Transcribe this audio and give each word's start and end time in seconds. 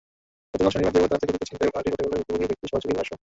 গতকাল 0.53 0.71
শনিবার 0.73 0.93
দিবাগত 0.95 1.11
রাতে 1.13 1.25
কথিত 1.27 1.43
ছিনতাইয়ের 1.49 1.73
ঘটনাটি 1.75 1.89
ঘটে 1.93 2.03
বলে 2.05 2.19
ভুক্তভোগী 2.19 2.45
ব্যক্তির 2.49 2.69
সহযোগীর 2.71 2.97
ভাষ্য। 2.99 3.11